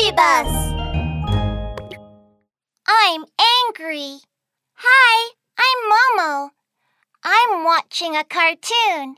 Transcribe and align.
Scooby 0.00 0.16
Bus. 0.16 0.72
I'm 2.86 3.24
angry. 3.66 4.20
Hi, 4.74 5.30
I'm 5.58 5.80
Momo. 5.92 6.50
I'm 7.22 7.64
watching 7.64 8.16
a 8.16 8.24
cartoon. 8.24 9.16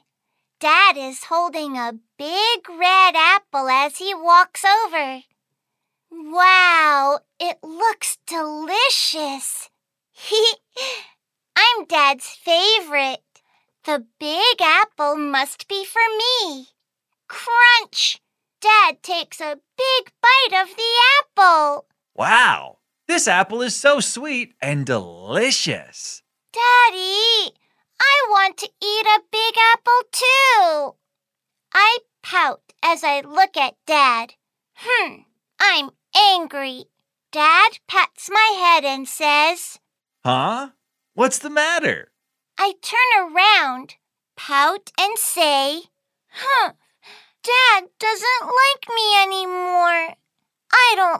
Dad 0.59 0.97
is 0.97 1.25
holding 1.25 1.77
a 1.77 1.99
big 2.19 2.69
red 2.69 3.15
apple 3.17 3.69
as 3.69 3.99
he 3.99 4.15
walks 4.15 4.65
over. 4.65 5.23
Wow, 6.11 7.21
it 7.39 7.59
looks 7.63 8.19
delicious. 8.27 9.71
I'm 11.57 11.85
Dad's 11.87 12.27
favorite. 12.27 13.21
The 13.85 14.05
big 14.19 14.61
apple 14.61 15.17
must 15.17 15.69
be 15.69 15.85
for 15.85 16.03
me. 16.17 16.69
Crunch! 17.29 18.21
Dad 18.61 19.03
takes 19.03 19.41
a 19.41 19.59
big 19.77 20.13
bite 20.51 20.63
of 20.63 20.69
the 20.77 20.83
apple. 21.21 21.87
Wow, 22.15 22.79
this 23.09 23.29
apple 23.29 23.63
is 23.63 23.75
so 23.75 24.01
sweet 24.01 24.55
and 24.61 24.87
delicious. 24.87 26.23
Daddy, 26.53 27.55
I 28.01 28.27
want 28.29 28.57
to 28.59 28.67
eat 28.83 29.07
a 29.07 29.23
big 29.31 29.55
apple 29.75 30.03
too. 30.13 30.95
I 31.75 31.99
pout 32.23 32.73
as 32.83 33.03
I 33.05 33.21
look 33.21 33.57
at 33.57 33.75
Dad. 33.87 34.35
Hmm, 34.75 35.23
I'm 35.59 35.91
angry. 36.17 36.85
Dad 37.31 37.79
pats 37.89 38.29
my 38.31 38.55
head 38.59 38.85
and 38.85 39.09
says, 39.09 39.79
Huh? 40.25 40.71
What's 41.15 41.39
the 41.39 41.51
matter? 41.51 42.13
I 42.59 42.75
turn 42.83 43.33
around, 43.35 43.95
pout, 44.37 44.93
and 44.99 45.19
say, 45.19 45.83
Huh, 46.29 46.73
Dad 47.43 47.89
doesn't 47.99 48.43
like 48.43 48.87
me 48.95 49.23
anymore. 49.23 49.92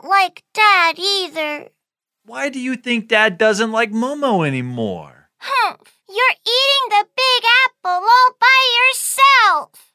Don't 0.03 0.09
like 0.09 0.43
Dad 0.53 0.99
either. 0.99 1.69
Why 2.25 2.49
do 2.49 2.59
you 2.59 2.75
think 2.75 3.07
Dad 3.07 3.37
doesn't 3.37 3.71
like 3.71 3.91
Momo 3.91 4.45
anymore? 4.45 5.29
Humph, 5.37 5.97
you're 6.07 6.37
eating 6.45 6.89
the 6.89 7.05
big 7.15 7.43
apple 7.65 8.05
all 8.05 8.35
by 8.39 8.59
yourself. 8.79 9.93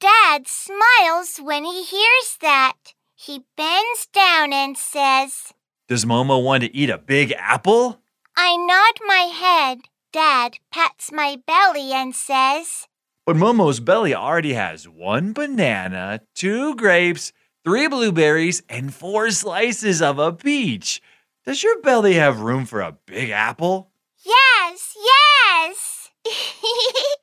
Dad 0.00 0.46
smiles 0.46 1.38
when 1.42 1.64
he 1.64 1.82
hears 1.82 2.38
that. 2.40 2.94
He 3.14 3.44
bends 3.56 4.06
down 4.12 4.52
and 4.52 4.76
says, 4.76 5.52
Does 5.88 6.04
Momo 6.04 6.42
want 6.42 6.62
to 6.62 6.74
eat 6.74 6.90
a 6.90 6.98
big 6.98 7.32
apple? 7.32 8.00
I 8.36 8.56
nod 8.56 9.06
my 9.06 9.32
head. 9.32 9.80
Dad 10.12 10.58
pats 10.72 11.10
my 11.12 11.36
belly 11.46 11.92
and 11.92 12.14
says, 12.14 12.86
But 13.26 13.36
Momo's 13.36 13.80
belly 13.80 14.14
already 14.14 14.52
has 14.52 14.88
one 14.88 15.32
banana, 15.32 16.20
two 16.34 16.76
grapes, 16.76 17.32
three 17.64 17.88
blueberries, 17.88 18.62
and 18.68 18.94
four 18.94 19.30
slices 19.30 20.00
of 20.02 20.18
a 20.18 20.32
peach. 20.32 21.02
Does 21.44 21.62
your 21.62 21.80
belly 21.80 22.14
have 22.14 22.40
room 22.40 22.66
for 22.66 22.80
a 22.80 22.96
big 23.06 23.30
apple? 23.30 23.90
Yes, 24.24 24.96
yes. 24.96 26.10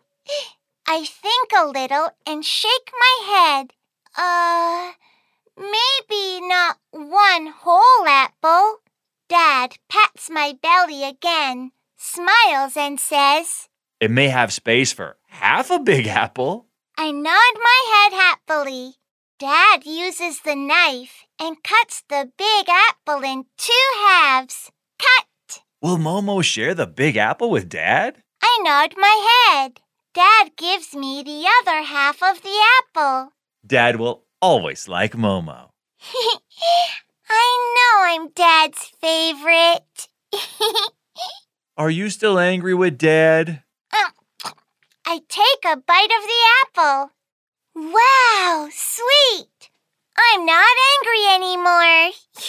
I 0.88 1.06
think 1.06 1.52
a 1.58 1.66
little 1.66 2.10
and 2.26 2.44
shake 2.44 2.92
my 3.00 3.16
head. 3.28 3.74
Uh, 4.18 4.94
maybe 5.58 6.48
not 6.48 6.78
one 6.92 7.54
whole 7.56 8.08
apple. 8.08 8.78
Dad 9.28 9.78
pats 9.90 10.30
my 10.30 10.54
belly 10.62 11.04
again, 11.04 11.72
smiles, 11.98 12.78
and 12.78 13.00
says, 13.00 13.68
It 14.00 14.12
may 14.12 14.30
have 14.30 14.54
space 14.54 14.92
for 14.92 15.18
half 15.28 15.72
a 15.72 15.80
big 15.80 16.08
apple. 16.08 16.68
I 16.98 17.12
nod 17.12 17.24
my 17.56 18.10
head 18.12 18.14
happily. 18.14 18.96
Dad 19.38 19.86
uses 19.86 20.40
the 20.46 20.56
knife 20.56 21.26
and 21.38 21.62
cuts 21.62 22.04
the 22.08 22.32
big 22.38 22.70
apple 22.70 23.22
in 23.22 23.44
two 23.58 23.88
halves. 23.98 24.72
Cut! 24.98 25.60
Will 25.82 25.98
Momo 25.98 26.42
share 26.42 26.74
the 26.74 26.88
big 26.88 27.18
apple 27.18 27.52
with 27.52 27.68
Dad? 27.68 28.24
I 28.42 28.60
nod 28.64 28.94
my 28.96 29.50
head. 29.52 29.82
Dad 30.14 30.52
gives 30.56 30.96
me 30.96 31.22
the 31.22 31.46
other 31.60 31.84
half 31.84 32.24
of 32.24 32.44
the 32.44 32.58
apple. 32.80 33.34
Dad 33.68 33.98
will 33.98 34.24
always 34.42 34.88
like 34.88 35.12
Momo. 35.12 35.68
I 37.30 37.76
know 37.76 38.24
I'm 38.24 38.30
Dad's 38.30 38.90
favorite. 39.02 40.08
Are 41.78 41.90
you 41.90 42.10
still 42.10 42.40
angry 42.40 42.74
with 42.74 42.98
Dad? 42.98 43.64
Um, 43.94 44.54
I 45.06 45.20
take 45.28 45.66
a 45.66 45.76
bite 45.76 46.06
of 46.06 46.24
the 46.24 46.42
apple. 46.64 47.15
Wow, 47.76 48.70
sweet! 48.72 49.70
I'm 50.18 50.46
not 50.46 50.76
angry 50.96 51.26
anymore. 51.36 52.12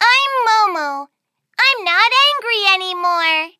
I'm 0.00 0.32
Momo. 0.48 1.08
I'm 1.60 1.84
not 1.84 2.10
angry 2.32 2.74
anymore. 2.74 3.55